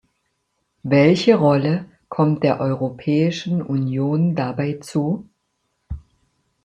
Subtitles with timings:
[0.81, 5.29] Welche Rolle kommt der Europäischen Union dabei zu?